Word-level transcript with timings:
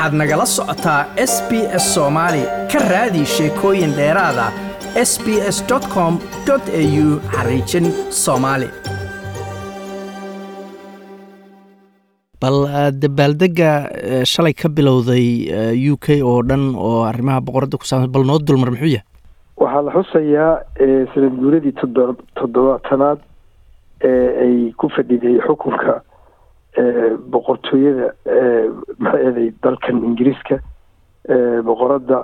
waxaad 0.00 0.14
nagala 0.20 0.46
socotaa 0.56 1.00
s 1.30 1.34
b 1.48 1.60
s 1.82 1.84
soomaali 1.94 2.42
ka 2.72 2.78
raadi 2.92 3.22
sheekooyin 3.36 3.92
dheeraada 3.98 4.46
s 5.10 5.12
b 5.24 5.36
s 5.54 5.58
com 5.94 6.14
au 6.48 7.08
xariijin 7.34 7.86
soomaali 8.22 8.68
bal 12.42 12.56
dabaaldega 13.02 13.70
shalay 14.32 14.54
ka 14.62 14.68
bilowday 14.78 15.26
u 15.92 15.96
k 16.04 16.22
oo 16.24 16.40
dhan 16.48 16.64
oo 16.88 17.04
arrimaha 17.10 17.40
boqoradda 17.48 17.76
ku 17.76 17.84
saabsan 17.90 18.12
bal 18.14 18.24
noo 18.24 18.38
dulmar 18.38 18.70
muxuu 18.72 18.92
yahay? 18.96 19.04
Waxaa 19.60 19.82
la 19.86 19.92
xusayaa 19.98 20.52
sanad 21.12 21.34
guuradii 21.42 21.74
toddobaatanaad 22.40 23.18
ee 24.08 24.28
ay 24.44 24.54
ku 24.80 24.88
fadhiday 24.96 25.36
xukunka 25.46 26.00
boqortooyada 27.32 28.12
maxay 28.98 29.26
eday 29.30 29.48
dalkan 29.62 30.02
ingiriiska 30.04 30.58
boqoradda 31.66 32.18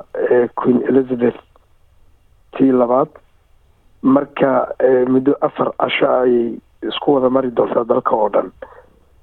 queen 0.56 0.82
elizabeth 0.88 1.38
tii 2.56 2.72
labaad. 2.72 3.08
Marka 4.02 4.68
muddo 5.08 5.34
afar 5.40 5.72
casho 5.80 6.06
ayay 6.06 6.58
isku 6.88 7.14
wada 7.14 7.30
mari 7.30 7.50
doontaa 7.50 7.84
dalka 7.84 8.14
oo 8.16 8.28
dhan. 8.28 8.52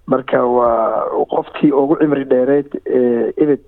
Marka 0.07 0.43
waa 0.45 1.07
qoftii 1.31 1.71
ugu 1.71 1.95
cimri 2.01 2.25
dheereed 2.25 2.69
ee 2.85 3.31
ebed 3.37 3.61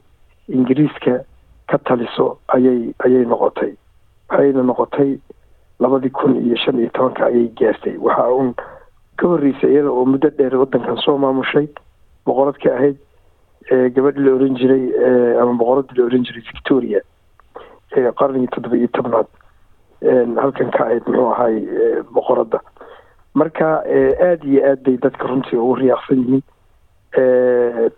ingiriiska 0.50 1.24
ka 1.70 1.78
taliso 1.78 2.38
ayay 2.48 2.94
ayay 3.06 3.26
noqotay. 3.26 3.74
Waxayna 4.30 4.64
noqotay 4.64 5.18
labadii 5.80 6.10
kun 6.12 6.36
iyo 6.46 6.56
shan 6.58 6.80
iyo 6.80 6.90
tobanka 6.94 7.26
ayay 7.26 7.48
gaartay. 7.58 7.98
Waxa 7.98 8.28
uun 8.34 8.54
ka 9.20 9.28
horreysay 9.32 9.72
iyada 9.74 9.90
oo 9.92 10.06
muddo 10.06 10.30
dheer 10.38 10.56
waddankan 10.62 10.98
soo 11.06 11.18
maamushay 11.18 11.68
boqoradka 12.26 12.70
ahayd 12.78 12.98
gabadhi 13.96 14.20
la 14.26 14.32
oran 14.38 14.56
jiray 14.60 14.84
ama 15.42 15.54
boqoradii 15.62 15.98
la 16.00 16.04
oran 16.10 16.26
jiray 16.28 16.44
victoria 16.52 17.02
qarnigii 18.20 18.52
toddoba 18.56 18.78
iyo 18.78 18.88
tobnaad 18.98 19.28
halkan 20.44 20.70
ka 20.76 20.84
ahayd 20.86 21.04
muxuu 21.08 21.30
ahay 21.34 21.56
boqoradda. 22.18 22.60
Marka 23.40 23.68
aada 24.28 24.46
iyo 24.52 24.62
aad 24.70 24.84
bay 24.86 24.98
dadka 25.06 25.28
runtii 25.32 25.58
ugu 25.60 25.76
riyaaqsan 25.82 26.20
yihiin 26.24 26.44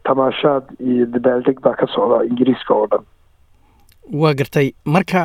tamaashaad 0.07 0.65
iyo 0.89 1.05
dabaaldeg 1.13 1.59
baa 1.65 1.75
ka 1.79 1.87
socda 1.95 2.23
ingiriiska 2.29 2.73
oo 2.73 2.87
dhan. 2.91 3.03
Waa 4.21 4.33
gartay. 4.39 4.71
Marka 4.85 5.21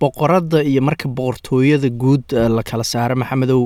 boqoradda 0.00 0.62
iyo 0.62 0.80
marka 0.88 1.08
boqortooyada 1.08 1.90
guud 2.02 2.24
la 2.56 2.62
kala 2.62 2.84
saaro 2.92 3.16
maxamedow 3.22 3.62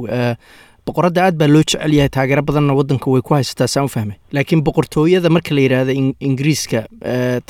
boqoradda 0.87 1.25
aad 1.27 1.37
baa 1.41 1.49
loo 1.55 1.63
jecel 1.63 1.93
yahay 1.99 2.09
taageero 2.17 2.43
badanna 2.43 2.75
waddanka 2.81 3.11
way 3.15 3.23
ku 3.23 3.35
haysataa 3.35 3.67
saan 3.75 3.85
u 3.89 3.93
fahmay. 3.95 4.17
Laakiin 4.33 4.63
boqortooyada 4.69 5.31
marka 5.37 5.55
la 5.55 5.61
yidhaahdo 5.67 5.93
ingiriiska 6.29 6.85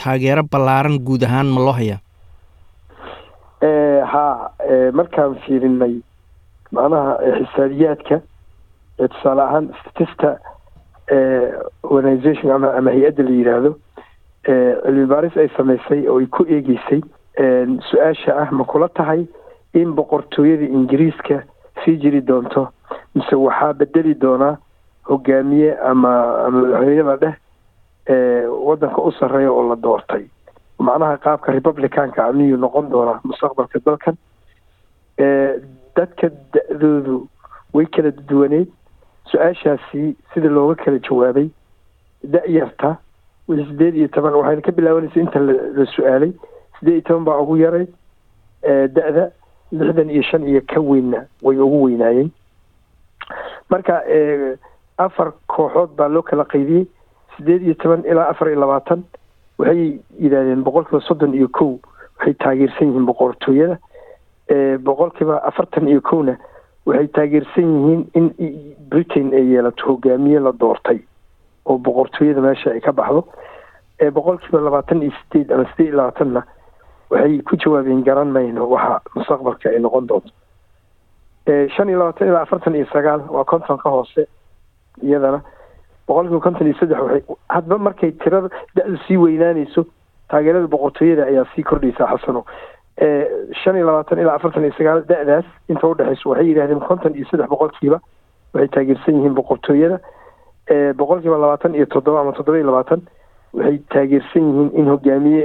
taageero 0.03 0.43
ballaaran 0.53 0.99
guud 1.09 1.23
ahaan 1.29 1.47
ma 1.57 1.61
loo 1.67 1.73
hayaa? 1.81 2.01
Haa 4.13 4.51
markaan 4.93 5.37
fiirinay 5.47 5.95
macnaha 6.73 7.13
xisaabiyaadka 7.39 8.21
tusaale 9.13 9.43
ahaan 9.43 9.67
statista 9.81 10.39
organization 11.83 12.51
ama 12.57 12.69
ama 12.79 12.91
hay'adda 12.97 13.23
la 13.29 13.31
yidhaahdo 13.39 13.71
cilmi 14.85 15.07
baaris 15.13 15.37
ay 15.43 15.49
samaysay 15.57 16.07
oo 16.09 16.19
ay 16.21 16.27
ku 16.27 16.43
eegeysay 16.57 17.01
su'aasha 17.91 18.33
ah 18.43 18.49
ma 18.59 18.65
kula 18.65 18.89
tahay 18.89 19.25
in 19.81 19.93
boqortooyada 19.99 20.67
ingiriiska 20.79 21.43
sii 21.85 21.97
jiri 22.03 22.21
doonto 22.31 22.69
mise 23.15 23.35
waxaa 23.37 23.73
bedeli 23.73 24.15
doonaa 24.15 24.57
hogaamiye 25.09 25.77
ama 25.91 26.11
madaxweyneba 26.51 27.17
dheh 27.17 27.35
waddanka 28.67 29.03
u 29.03 29.13
sarreeya 29.13 29.53
oo 29.53 29.69
la 29.69 29.77
doortay. 29.77 30.25
Macnaha 30.79 31.17
qaabka 31.17 31.53
republicanka 31.53 32.25
amiyuu 32.27 32.57
noqon 32.59 32.91
doonaa 32.91 33.21
mustaqbalka 33.25 33.79
dalkan 33.87 34.17
dadka 35.97 36.31
da-doodu 36.55 37.27
way 37.75 37.87
kala 37.87 38.11
duwaneyd 38.29 38.69
su'aashaasi 39.31 40.17
sida 40.35 40.49
looga 40.49 40.75
kala 40.85 40.99
jawaabay 40.99 41.49
da-yarta 42.25 42.97
sideed 43.49 43.97
iyo 43.97 44.09
toban 44.09 44.35
waxayna 44.35 44.63
ka 44.63 44.73
bilaabanaysa 44.73 45.21
inta 45.21 45.39
la 45.41 45.85
su'aalay. 45.95 46.33
Sideed 46.79 46.95
iyo 46.95 47.03
toban 47.09 47.25
baa 47.25 47.39
ugu 47.43 47.57
yaray 47.57 47.87
da-da 48.95 49.31
lixdan 49.73 50.11
iyo 50.11 50.23
shan 50.23 50.47
iyo 50.49 50.61
ka 50.67 50.81
weynna 50.81 51.27
way 51.43 51.59
ugu 51.59 51.83
weynaayeen 51.85 52.31
marka 53.71 54.03
afar 54.99 55.33
kooxood 55.47 55.95
baa 55.97 56.09
loo 56.09 56.23
kala 56.23 56.45
qaydiyey 56.45 56.87
sideed 57.37 57.63
iyo 57.63 57.75
toban 57.75 58.05
ilaa 58.05 58.29
afar 58.31 58.49
iyo 58.49 58.61
labaatan. 58.61 59.03
Waxay 59.59 59.99
yidhahdeen 60.21 60.63
boqolkiiba 60.65 61.01
soddon 61.07 61.35
iyo 61.35 61.49
kow. 61.49 61.79
Waxay 62.19 62.35
taageersan 62.35 62.89
yihiin 62.89 63.07
boqortooyada. 63.07 63.77
Boqolkiiba 64.85 65.37
afartan 65.49 65.89
iyo 65.89 66.01
kowna 66.01 66.37
waxay 66.87 67.07
taageersan 67.09 67.69
yihiin 67.77 68.03
in 68.15 68.27
britain 68.91 69.33
ay 69.35 69.47
yeelato 69.53 69.87
hogaamiye 69.87 70.41
la 70.41 70.53
doortay 70.53 70.99
oo 71.67 71.79
boqortooyada 71.79 72.41
meesha 72.41 72.71
ay 72.71 72.81
ka 72.81 72.93
baxdo. 72.93 73.25
Boqolkiiba 74.13 74.61
labaatan 74.61 75.03
iyo 75.03 75.13
sideed 75.23 75.53
ama 75.53 75.65
sideed 75.71 75.89
iyo 75.93 75.97
labaatanna 75.97 76.43
waxay 77.11 77.39
ku 77.43 77.57
jawaabeen 77.57 78.03
garan 78.05 78.31
mayno 78.33 78.69
waxa 78.71 79.01
mustaqbalka 79.15 79.69
ay 79.71 79.79
noqon 79.81 80.07
doonto 80.09 80.31
shan 81.47 81.89
iyo 81.89 81.99
labaatan 81.99 82.29
ilaa 82.29 82.43
afartan 82.43 82.75
iyo 82.75 82.87
sagaal 82.93 83.21
waa 83.31 83.45
konton 83.45 83.79
ka 83.79 83.91
hoose 83.91 84.27
iyadana 85.03 85.41
boqolkiiba 86.09 86.41
konton 86.41 86.67
iyo 86.67 86.77
saddex 86.81 86.99
waxay 87.01 87.23
hadba 87.49 87.79
markay 87.79 88.13
tirada 88.13 88.49
da-du 88.77 88.97
sii 89.07 89.17
weynaanayso 89.17 89.85
taageerada 90.31 90.67
boqortooyada 90.67 91.25
ayaa 91.27 91.45
sii 91.55 91.63
kordhaysaa 91.63 92.07
xasano 92.17 92.45
shan 93.65 93.77
iyo 93.77 93.87
labaatan 93.87 94.19
ilaa 94.19 94.35
afartan 94.35 94.65
iyo 94.65 94.73
sagaal 94.79 95.03
da-daas 95.09 95.45
inta 95.69 95.87
udhexayso 95.89 96.31
waxay 96.31 96.47
yidhahdeen 96.49 96.81
konton 96.81 97.15
iyo 97.17 97.27
saddex 97.31 97.49
boqolkiiba 97.49 98.01
waxay 98.55 98.69
taageersan 98.69 99.15
yihiin 99.17 99.35
boqortooyada. 99.35 99.99
Boqolkiiba 100.99 101.39
labaatan 101.39 101.75
iyo 101.75 101.87
toddoba 101.87 102.21
ama 102.21 102.33
toddoba 102.33 102.59
iyo 102.59 102.67
labaatan 102.67 103.01
waxay 103.55 103.79
taageersan 103.95 104.43
yihiin 104.51 104.71
in 104.79 104.87
hogaamiye 104.93 105.45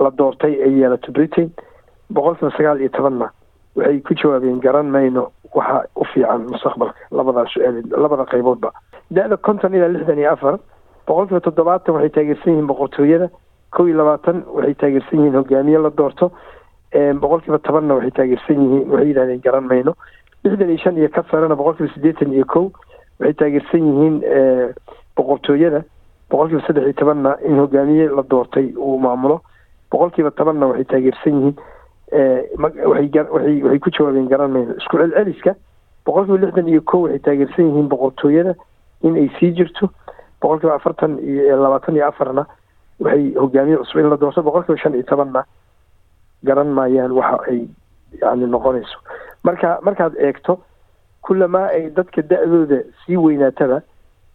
la 0.00 0.10
doortay 0.18 0.54
ay 0.64 0.72
yeelato 0.80 1.12
britain. 1.12 1.50
Boqolkiiba 2.12 2.50
sagaal 2.56 2.80
iyo 2.80 2.88
tobanna 2.88 3.30
waxay 3.76 4.00
ku 4.00 4.14
jawaabeen 4.14 4.60
garan 4.60 4.90
mayno 4.90 5.30
waxa 5.54 5.84
u 5.96 6.04
fiican 6.12 6.46
mustaqbalka 6.50 6.98
labadaa 7.10 7.46
su'aal 7.46 7.82
labada 8.02 8.24
qayboodba. 8.32 8.70
Da-da 9.10 9.36
konton 9.36 9.74
ilaa 9.74 9.88
lixdan 9.88 10.18
iyo 10.18 10.32
afar 10.32 10.58
boqolkiiba 11.06 11.40
toddobaatan 11.40 11.94
waxay 11.94 12.10
taageersan 12.10 12.52
yihiin 12.52 12.66
boqortooyada 12.66 13.28
kow 13.70 13.86
iyo 13.88 13.96
labaatan 13.96 14.44
waxay 14.54 14.74
taageersan 14.74 15.18
yihiin 15.18 15.34
hogaamiye 15.36 15.78
la 15.78 15.90
doorto 15.90 16.30
boqolkiiba 17.20 17.58
tobanna 17.58 17.94
waxay 17.94 18.10
taageersan 18.10 18.60
yihiin 18.64 18.90
waxay 18.90 19.08
yidhahdeen 19.08 19.40
garan 19.44 19.64
mayno. 19.68 19.94
Lixdan 20.44 20.68
iyo 20.70 20.78
shan 20.78 20.96
iyo 20.98 21.08
ka 21.08 21.22
sarena 21.30 21.54
boqolkiiba 21.56 21.92
siddeetan 21.94 22.32
iyo 22.32 22.44
kow 22.44 22.70
waxay 23.20 23.34
taageersan 23.34 23.82
yihiin 23.88 24.16
boqortooyada 25.16 25.82
boqolkiiba 26.30 26.62
saddex 26.66 26.84
iyo 26.84 26.92
tobanna 27.00 27.36
in 27.44 27.58
hogaamiye 27.60 28.08
la 28.08 28.22
doortay 28.30 28.72
uu 28.76 28.98
maamulo. 28.98 29.40
Boqolkiiba 29.90 30.30
tobanna 30.30 30.66
waxay 30.66 30.84
taageersan 30.84 31.34
yihiin 31.40 31.56
waxay 32.12 33.78
ku 33.80 33.90
jawaabeen 33.90 34.28
garan 34.28 34.50
mayno. 34.52 34.74
Isku 34.76 34.96
celceliska 34.98 35.54
boqolkiiba 36.06 36.38
lixdan 36.46 36.68
iyo 36.68 36.80
kow 36.82 37.02
waxay 37.04 37.18
taageersan 37.18 37.66
yihiin 37.70 37.88
boqortooyada 37.88 38.54
in 39.02 39.16
ay 39.16 39.28
sii 39.38 39.52
jirto. 39.56 39.88
Boqolkiiba 40.42 40.74
afartan 40.74 41.18
iyo 41.18 41.56
labaatan 41.56 41.96
iyo 41.96 42.06
afarna 42.08 42.46
waxay 43.00 43.34
hogaamiye 43.34 43.76
cusub 43.78 44.00
in 44.00 44.10
la 44.10 44.16
doorto. 44.16 44.42
Boqolkiiba 44.42 44.78
shan 44.78 44.94
iyo 44.94 45.02
tobanna 45.02 45.44
garan 46.44 46.68
maayaan 46.74 47.12
waxa 47.12 47.38
ay 47.50 47.68
yani 48.20 48.46
noqonayso. 48.46 48.98
Marka 49.44 49.78
markaad 49.82 50.14
eegto 50.18 50.58
kulamaa 51.22 51.68
ay 51.72 51.90
dadka 51.96 52.22
da-dooda 52.22 52.82
sii 53.06 53.16
weynaatada 53.16 53.82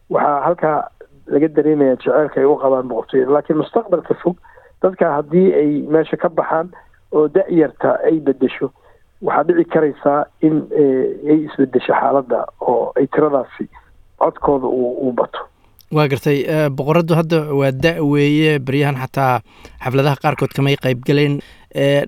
waxaa 0.09 0.41
halkaa 0.45 0.87
laga 1.27 1.47
dareemaya 1.47 1.95
jeceelka 1.95 2.39
ay 2.41 2.45
u 2.47 2.55
qabaan 2.57 2.87
boqortooyada 2.89 3.31
laakiin 3.31 3.57
mustaqbalka 3.59 4.13
fog 4.23 4.37
dadka 4.81 5.11
haddii 5.13 5.53
ay 5.53 5.69
meesha 5.91 6.17
ka 6.17 6.29
baxaan 6.29 6.71
oo 7.11 7.27
da-yarta 7.27 7.89
ay 8.07 8.19
bedesho 8.27 8.71
waxaa 9.21 9.43
dhici 9.47 9.65
karaysaa 9.73 10.19
in 10.47 10.55
ay 11.31 11.37
isbedesho 11.47 11.93
xaaladda 11.93 12.39
oo 12.61 12.91
ay 12.99 13.07
tiradaasi 13.07 13.65
codkooda 14.21 14.67
uu 14.67 15.11
bato. 15.19 15.39
Waa 15.95 16.07
gartay 16.11 16.39
boqoraddu 16.77 17.13
hadda 17.19 17.37
waa 17.59 17.71
da- 17.71 18.01
weeye 18.03 18.59
beryahan 18.59 18.97
xataa 19.03 19.39
xafladaha 19.83 20.21
qaarkood 20.23 20.53
kamay 20.57 20.75
qaybgaleen 20.85 21.39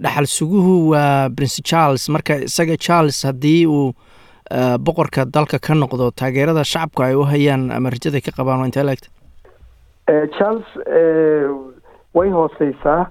dhaxal 0.04 0.26
suguhu 0.38 0.74
waa 0.94 1.30
prince 1.36 1.62
charles. 1.64 2.10
Marka 2.10 2.36
isaga 2.50 2.76
charles 2.78 3.24
haddii 3.26 3.66
uu 3.68 3.94
boqorka 4.86 5.26
dalka 5.26 5.60
ka 5.60 5.74
noqdo 5.74 6.12
taageerada 6.12 6.64
shacabku 6.66 7.04
ay 7.08 7.16
u 7.16 7.24
hayaan 7.32 7.72
ama 7.72 7.90
rajaday 7.94 8.22
ka 8.22 8.32
qabaan 8.38 8.60
waa 8.60 8.66
intee 8.70 8.84
laegta 8.84 9.08
charles 10.38 10.66
way 12.18 12.30
hooseysaa 12.38 13.02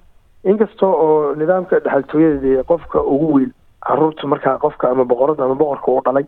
inkasta 0.44 0.87
oo 0.87 1.35
nidaamka 1.35 1.81
dhexaltooyada 1.81 2.62
qofka 2.64 3.02
ugu 3.02 3.32
weyn 3.35 3.52
carruurta 3.87 4.26
markaa 4.26 4.58
qofka 4.58 4.90
ama 4.90 5.05
boqorada 5.05 5.44
ama 5.44 5.55
boqorka 5.55 5.90
u 5.93 6.00
dhalay 6.05 6.26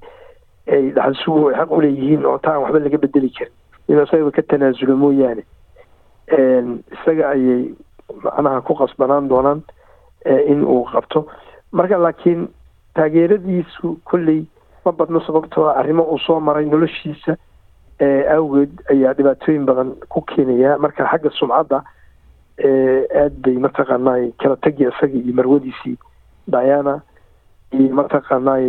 ay 0.72 0.92
ay 1.48 1.54
xaq 1.58 1.70
uleeyihiin 1.70 2.26
oo 2.26 2.38
taa 2.38 2.52
aan 2.54 2.62
waxba 2.62 2.78
laga 2.78 2.98
bedeli 2.98 3.30
karin. 3.30 3.52
Inuu 3.88 4.02
isagaba 4.04 4.30
ka 4.30 4.42
tanaasulo 4.42 4.96
mooyaane. 4.96 5.42
Isaga 6.94 7.30
ayay 7.34 7.74
macnaha 8.24 8.60
ku 8.62 8.74
qasbanaan 8.74 9.28
doonaan 9.28 9.62
in 10.46 10.62
uu 10.64 10.84
qabto. 10.92 11.26
Marka 11.72 11.98
laakiin 11.98 12.48
taageeradiisu 12.94 13.98
kolley 14.04 14.46
ma 14.84 14.92
badno 14.92 15.20
sababtoo 15.20 15.68
arrimo 15.74 16.02
uu 16.02 16.18
soo 16.18 16.40
maray 16.40 16.64
noloshiisa 16.66 17.36
awgeed 18.36 18.70
ayaa 18.90 19.14
dhibaatooyin 19.14 19.64
badan 19.66 19.94
ku 20.08 20.20
keenaya. 20.22 20.78
Marka 20.78 21.06
xagga 21.10 21.30
sumcadda 21.30 21.82
aad 22.64 23.34
bay 23.44 23.56
mataqaanay 23.66 24.32
kala 24.42 24.56
tegi 24.56 24.84
isaga 24.88 25.18
iyo 25.18 25.34
marwadiisii 25.34 25.96
diana 26.46 27.00
iyo 27.72 27.94
mataqaanay 28.00 28.64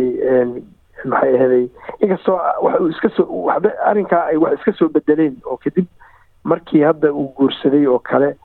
maxay 1.04 1.34
ahaday 1.36 1.64
inkastoo 2.00 2.38
wax 2.62 2.80
uu 2.80 2.88
iska 2.88 3.08
soo 3.16 3.26
waxba 3.48 3.70
arrinkaa 3.90 4.24
ay 4.30 4.36
wax 4.36 4.54
iska 4.58 4.72
soo 4.72 4.88
bedeleen 4.88 5.36
oo 5.44 5.56
kadib 5.56 5.86
markii 6.44 6.82
hadda 6.82 7.12
uu 7.12 7.28
guursaday 7.36 7.86
oo 7.86 7.98
kale 7.98 8.36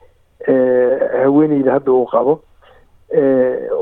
haweeneyda 1.22 1.72
hadda 1.72 1.92
uu 1.92 2.06
qabo 2.06 2.40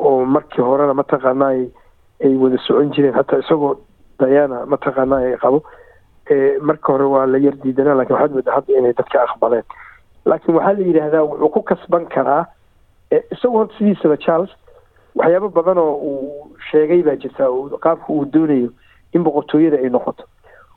oo 0.05 0.25
markii 0.25 0.63
horena 0.63 0.95
mataqaanay 0.95 1.67
ay 2.25 2.35
wada 2.37 2.59
socon 2.67 2.91
jireen 2.93 3.15
hataa 3.15 3.39
isagoo 3.45 3.77
diana 4.21 4.67
mataqaanay 4.67 5.25
ay 5.33 5.37
qabo 5.37 5.63
marka 6.61 6.93
hore 6.93 7.05
waa 7.05 7.27
la 7.27 7.39
yar 7.39 7.55
diidanaa 7.63 7.95
laakiin 7.95 8.15
waxaad 8.17 8.33
moodaa 8.35 8.55
hadda 8.55 8.79
inay 8.79 8.93
dadka 8.93 9.23
aqbaleen 9.23 9.65
laakiin 10.31 10.55
waxaa 10.57 10.73
la 10.79 10.85
yidhaahdaa 10.87 11.23
wuxuu 11.31 11.49
ku 11.57 11.63
kasban 11.63 12.07
karaa 12.15 12.45
isagoo 13.33 13.59
horta 13.59 13.75
sidiisaba 13.79 14.17
charles 14.17 14.51
waxyaabo 15.15 15.49
badan 15.49 15.79
oo 15.79 15.95
uu 16.11 16.57
sheegay 16.71 17.03
baa 17.03 17.17
jirta 17.23 17.45
qaabka 17.85 18.13
uu 18.13 18.25
doonayo 18.33 18.71
in 19.15 19.23
boqortooyada 19.25 19.77
ay 19.79 19.89
noqoto. 19.91 20.25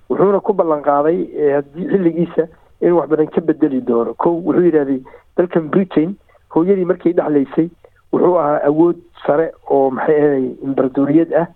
Wuxuuna 0.10 0.40
ku 0.40 0.54
ballan 0.54 0.82
qaaday 0.82 1.18
haddii 1.56 1.88
xilligiisa 1.92 2.48
inuu 2.82 2.98
wax 3.00 3.10
badan 3.10 3.28
ka 3.28 3.42
bedeli 3.42 3.82
doono. 3.82 4.14
Ko 4.14 4.30
wuxuu 4.46 4.64
yidhahday 4.66 5.02
dalkan 5.38 5.70
britain 5.70 6.16
hooyadii 6.56 6.86
markay 6.86 7.14
dhexlaysay 7.14 7.68
wuxuu 8.14 8.38
ahaa 8.40 8.62
awood 8.70 8.98
sare 9.26 9.52
oo 9.70 9.90
maxay 9.92 10.18
ahaday 10.22 10.46
imbaradoriyad 10.64 11.34
ah 11.42 11.48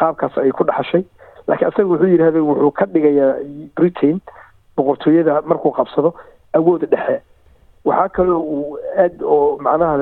qaabkaas 0.00 0.38
ay 0.38 0.50
ku 0.50 0.64
dhaxashay. 0.64 1.04
Laakiin 1.46 1.68
asaga 1.68 1.88
wuxuu 1.92 2.10
yidhahday 2.14 2.40
wuxuu 2.40 2.70
ka 2.72 2.86
dhigayaa 2.86 3.36
britain 3.76 4.20
boqortooyada 4.76 5.42
markuu 5.46 5.70
qabsado 5.72 6.14
awood 6.52 6.88
dhexe 6.90 7.20
waxaa 7.84 8.08
kaloo 8.08 8.40
uu 8.40 8.78
aad 9.04 9.22
oo 9.22 9.58
macnaha 9.58 9.98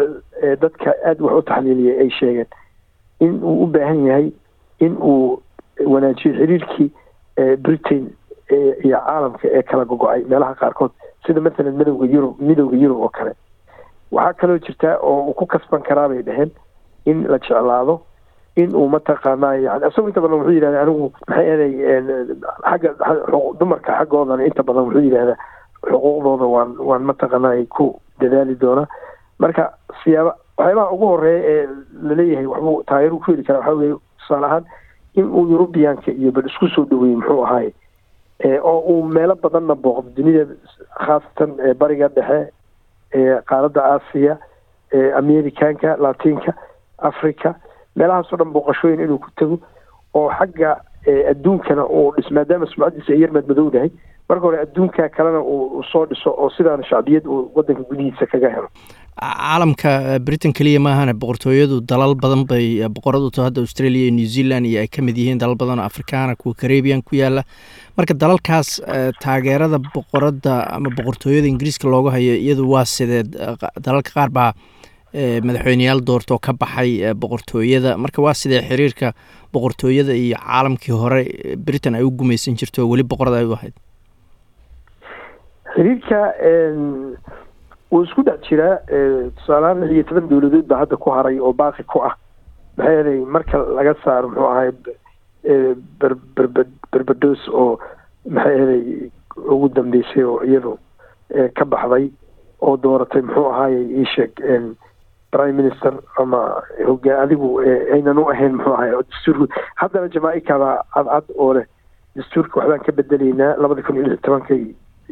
dadka 0.63 0.95
aada 1.07 1.25
wax 1.25 1.35
u 1.39 1.43
taxliiliyay 1.43 1.99
ay 2.01 2.11
sheegeen 2.19 2.47
in 3.21 3.41
uu 3.43 3.63
u 3.65 3.67
baahan 3.67 4.07
yahay 4.07 4.29
in 4.81 4.97
uu 5.03 5.43
wanaajiyo 5.87 6.35
xiriirkii 6.39 6.91
britain 7.59 8.11
iyo 8.85 8.99
caalamka 9.07 9.49
ee 9.49 9.63
kala 9.63 9.85
gogo-ay 9.85 10.25
meelaha 10.29 10.55
qaarkood 10.55 10.91
sida 11.27 11.41
mathalan 11.41 11.75
midowga 11.77 12.07
yurub 12.15 12.41
midowga 12.41 12.77
yurub 12.77 13.01
oo 13.01 13.09
kale. 13.09 13.33
Waxaa 14.13 14.33
kaloo 14.41 14.59
jirta 14.59 14.99
oo 15.01 15.21
uu 15.27 15.33
ku 15.35 15.47
kasban 15.47 15.83
karaa 15.83 16.09
bay 16.09 16.23
dheheen 16.23 16.51
in 17.07 17.25
la 17.31 17.39
jeclaado 17.39 18.01
in 18.57 18.75
uu 18.77 18.89
mataqaanaa 18.89 19.55
yani 19.55 19.87
isagu 19.89 20.09
inta 20.09 20.21
badan 20.21 20.39
wuxuu 20.39 20.53
yidhahda 20.57 20.83
anigu 20.83 21.13
maxay 21.29 21.49
eday 21.55 21.73
xagga 22.69 22.91
dumarka 23.61 23.93
xaggoodana 23.99 24.45
inta 24.47 24.63
badan 24.63 24.85
wuxuu 24.87 25.05
yidhahdaa 25.07 25.39
xuquuqdooda 25.93 26.47
waan 26.55 26.71
waan 26.91 27.03
mataqaanaa 27.11 27.65
ku 27.77 27.87
dadaali 28.21 28.55
doonaa. 28.61 28.87
Marka 29.39 29.73
siyaaba 30.05 30.33
waxyaabaha 30.59 30.91
ugu 30.95 31.07
horreeya 31.07 31.43
ee 31.53 31.67
la 32.09 32.15
leeyahay 32.15 32.47
waxbuu 32.47 32.83
taageero 32.91 33.17
ku 33.19 33.31
heli 33.33 33.45
karaa 33.45 33.61
waxaa 33.61 33.79
weye 33.81 33.95
tusaale 34.19 34.47
ahaan 34.47 34.65
in 35.15 35.25
uu 35.31 35.47
yurubiyaanka 35.51 36.11
iyo 36.13 36.33
bal 36.33 36.47
isku 36.47 36.69
soo 36.75 36.85
dhaweeyey 36.91 37.17
muxuu 37.17 37.45
ahaay 37.45 37.69
oo 38.63 38.79
uu 38.93 39.03
meelo 39.17 39.35
badanna 39.43 39.75
booqdo 39.75 40.11
dunida 40.17 40.45
khaasatan 41.07 41.51
bariga 41.81 42.09
dhexe 42.09 42.41
qaaradda 43.51 43.81
aasiya 43.93 44.39
americanka 45.17 45.97
latinka 46.05 46.55
africa 46.99 47.55
meelahaasoo 47.97 48.37
dhan 48.37 48.53
booqashooyin 48.53 49.01
inuu 49.01 49.19
ku 49.19 49.31
tago 49.37 49.59
oo 50.15 50.29
xagga 50.39 50.77
adduunkana 51.31 51.85
uu 51.87 52.13
dhis 52.17 52.31
maadaama 52.31 52.67
sumcadiisa 52.67 53.13
ay 53.13 53.21
yar 53.21 53.33
madmadowdahay 53.33 53.91
marka 54.33 54.45
hore 54.49 54.59
adduunka 54.65 55.09
kalena 55.17 55.41
uu 55.55 55.85
soo 55.93 56.05
dhiso 56.11 56.31
oo 56.43 56.49
sidaana 56.57 56.85
shacbiyad 56.91 57.25
uu 57.35 57.41
wadanka 57.57 57.83
gudihiisa 57.91 58.27
kaga 58.33 58.49
helo. 58.57 58.69
Caalamka 59.23 59.91
britain 60.27 60.53
keliya 60.59 60.81
maahane 60.81 61.13
boqortooyadu 61.23 61.77
dalal 61.91 62.15
badan 62.23 62.43
bay 62.51 62.67
boqoradu 62.97 63.29
to 63.37 63.43
hadda 63.47 63.61
australia 63.67 64.03
iyo 64.07 64.13
new 64.19 64.27
zealand 64.35 64.67
iyo 64.71 64.81
ay 64.83 64.89
ka 64.95 65.03
mid 65.09 65.17
yihiin 65.21 65.39
dalal 65.43 65.55
badan 65.63 65.79
oo 65.83 65.85
afrikaana 65.91 66.35
kuwa 66.41 66.55
carabian 66.63 67.03
ku 67.09 67.15
yaalla 67.21 67.43
marka 67.99 68.15
dalalkaas 68.23 68.71
taageerada 69.25 69.79
boqoradda 69.97 70.55
ama 70.77 70.91
boqortooyada 70.99 71.47
ingiriiska 71.53 71.87
looga 71.95 72.11
hayo 72.17 72.35
iyadu 72.45 72.65
waa 72.73 72.85
sideed 72.95 73.37
dalalka 73.87 74.11
qaar 74.17 74.31
baa 74.39 74.51
madaxweyneyaal 75.47 76.01
doortoo 76.09 76.39
ka 76.47 76.53
baxay 76.53 77.13
boqortooyada. 77.23 77.91
Marka 78.05 78.23
waa 78.27 78.35
sidee 78.43 78.63
xiriirka 78.69 79.13
boqortooyada 79.55 80.17
iyo 80.25 80.37
caalamkii 80.41 80.93
hore 81.03 81.23
britain 81.67 81.95
ay 81.95 82.03
u 82.03 82.11
gumaysan 82.11 82.57
jirto 82.57 82.89
weli 82.89 83.05
boqorada 83.13 83.39
ay 83.39 83.45
u 83.45 83.53
ahayd 83.59 83.75
xiriirka 85.75 86.21
wuu 87.93 88.03
isku 88.05 88.23
dhex 88.27 88.41
jiraa 88.49 88.77
tusaalehaan 89.37 89.81
lix 89.85 89.93
iyo 89.95 90.05
toban 90.09 90.29
dowladood 90.31 90.67
baa 90.71 90.79
hadda 90.83 90.97
ku 90.97 91.11
haray 91.11 91.39
oo 91.41 91.53
baaqi 91.53 91.83
ku 91.85 92.01
ah. 92.09 92.15
Maxay 92.77 92.97
eday 93.01 93.19
marka 93.35 93.59
laga 93.77 93.95
saaro 94.05 94.29
muxuu 94.29 94.49
ahay 94.49 94.71
berbados 96.93 97.43
oo 97.53 97.79
maxay 98.31 98.57
eday 98.63 99.11
ugu 99.37 99.69
dambeysay 99.77 100.25
oo 100.25 100.41
iyadu 100.45 100.79
ka 101.57 101.65
baxday 101.65 102.11
oo 102.61 102.77
dooratay 102.77 103.23
muxuu 103.23 103.47
ahaaye 103.53 103.81
iisheeg 104.01 104.33
prime 105.33 105.57
minister 105.61 105.93
ama 106.21 106.41
hogaa 106.87 107.21
adigu 107.25 107.61
aynan 107.95 108.19
u 108.19 108.29
ahayn 108.33 108.57
muxuu 108.57 108.75
ahay 108.79 108.91
dastuurku 109.11 109.47
haddana 109.81 110.09
jamaica 110.09 110.59
baa 110.59 110.77
cadcad 110.95 111.25
oo 111.39 111.53
leh 111.57 111.67
dastuurka 112.17 112.61
waxbaan 112.61 112.85
ka 112.87 112.93
bedelaynaa 112.93 113.57
labada 113.63 113.83
kun 113.83 113.97
iyo 113.97 114.07
lix 114.13 114.21
tobanka 114.23 114.55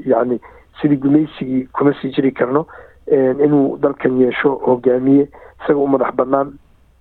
yacni 0.06 0.41
sidii 0.81 0.97
gumaysigii 0.97 1.67
kuma 1.73 1.93
sii 2.00 2.11
jiri 2.17 2.32
karno 2.32 2.67
inuu 3.44 3.76
dalkan 3.82 4.20
yeesho 4.20 4.55
hogaamiye 4.67 5.29
isaga 5.61 5.79
u 5.79 5.87
madax 5.88 6.14
banaan 6.14 6.52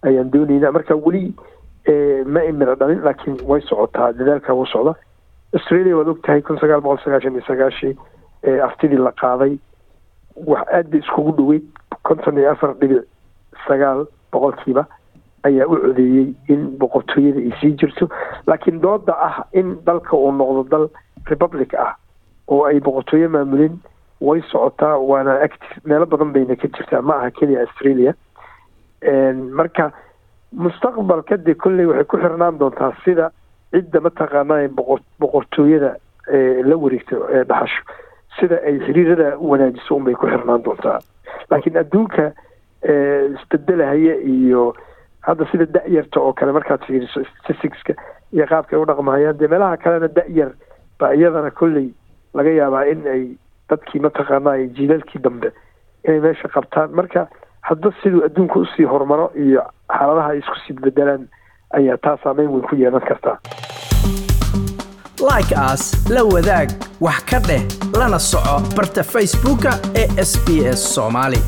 ayaan 0.03 0.31
doonaynaa 0.31 0.71
marka 0.71 0.95
weli 0.95 1.33
ma 2.25 2.43
imira 2.43 2.75
dhalin 2.75 3.01
laakiin 3.03 3.37
way 3.47 3.61
socotaa 3.61 4.11
dadaalkaa 4.13 4.53
wuu 4.53 4.65
socda. 4.65 4.93
Australia 5.53 5.95
waad 5.97 6.07
og 6.07 6.21
tahay 6.25 6.41
kun 6.41 6.57
sagaal 6.61 6.81
boqol 6.81 6.99
sagaashan 7.03 7.33
iyo 7.33 7.41
sagaashii 7.47 7.95
aftidii 8.63 8.97
la 9.01 9.11
qaaday. 9.11 9.57
Wax 10.45 10.67
aad 10.73 10.89
bay 10.91 10.99
iskugu 10.99 11.31
dhoweyd 11.37 11.63
konton 12.03 12.37
iyo 12.37 12.51
afar 12.51 12.73
dhibic 12.81 13.03
sagaal 13.67 14.05
boqolkiiba 14.31 14.85
ayaa 15.43 15.65
u 15.67 15.77
codeeyey 15.81 16.27
in 16.53 16.67
boqortooyada 16.79 17.39
ay 17.39 17.51
sii 17.61 17.71
jirto. 17.81 18.09
Laakiin 18.47 18.81
dooda 18.81 19.13
ah 19.27 19.45
in 19.53 19.77
dalka 19.85 20.17
uu 20.17 20.31
noqdo 20.31 20.63
dal 20.69 20.87
republic 21.25 21.73
ah 21.73 21.95
oo 22.49 22.63
ay 22.65 22.79
boqortooye 22.79 23.27
maamulin 23.27 23.79
way 24.21 24.41
socotaa 24.51 24.97
waana 24.97 25.39
active 25.45 25.81
meelo 25.85 26.05
badan 26.05 26.33
bayna 26.33 26.55
ka 26.55 26.67
jirtaa. 26.67 27.01
Ma 27.01 27.15
aha 27.21 27.31
keliya 27.31 27.61
australia. 27.65 28.13
Marka 29.59 29.91
mustaqbalka 30.51 31.37
dee 31.45 31.55
kolley 31.55 31.85
waxay 31.85 32.05
ku 32.05 32.17
xirnaan 32.17 32.57
doontaa 32.59 32.91
sida 33.05 33.29
cidda 33.71 33.99
mataqaanaa 34.01 34.67
boqor 34.75 34.99
boqortooyada 35.19 35.95
la 36.69 36.75
wareegto 36.77 37.25
ee 37.31 37.43
dhaxasho. 37.43 37.83
Sida 38.39 38.57
ay 38.65 38.79
xiriirada 38.85 39.37
wanaajiso 39.39 39.95
unbay 39.95 40.13
ku 40.15 40.27
xirnaan 40.27 40.63
doontaa. 40.65 40.99
Laakiin 41.49 41.77
adduunka 41.77 42.31
isbedelahaya 43.37 44.15
iyo 44.25 44.73
hadda 45.21 45.45
sida 45.51 45.65
da-yarta 45.65 46.19
oo 46.19 46.33
kale 46.33 46.51
markaad 46.51 46.83
fiiriso 46.87 47.23
statisticska 47.23 47.93
iyo 48.33 48.45
qaabka 48.47 48.75
ay 48.75 48.81
u 48.81 48.85
dhaqmahayaan 48.85 49.37
dee 49.39 49.47
meelaha 49.47 49.77
kalena 49.77 50.07
da-yar 50.07 50.51
baa 50.99 51.13
iyadana 51.15 51.51
kolley 51.51 51.93
laga 52.33 52.51
yaabaa 52.59 52.85
in 52.91 53.01
ay 53.13 53.23
dadkii 53.69 54.01
mataqaanaa 54.05 54.57
jiilalkii 54.77 55.21
dambe 55.23 55.51
inay 56.05 56.19
meesha 56.19 56.47
qabtaan. 56.55 56.89
Marka 56.99 57.27
hadda 57.61 57.91
siduu 58.03 58.23
adduunka 58.25 58.59
u 58.59 58.65
sii 58.75 58.85
horumaro 58.91 59.31
iyo 59.45 59.63
xaaladaha 59.97 60.29
ay 60.33 60.39
isku 60.39 60.55
sii 60.67 60.73
bedelaan 60.85 61.27
ayaa 61.77 61.97
taa 61.97 62.17
saameyn 62.23 62.49
weyn 62.53 62.65
ku 62.69 62.75
yeelan 62.75 63.01
kartaa 63.09 63.37
like 65.29 65.53
as 65.55 65.81
la 66.09 66.23
wadaag 66.23 66.69
wax 67.05 67.19
ka 67.29 67.39
dheh 67.47 67.61
lana 67.99 68.19
soco 68.19 68.55
barta 68.77 69.03
facebooka 69.03 69.71
ee 70.01 70.07
sb 70.29 70.47
s 70.73 70.81
soomaali 70.95 71.41